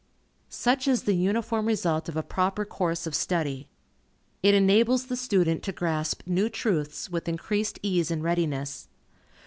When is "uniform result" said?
1.13-2.09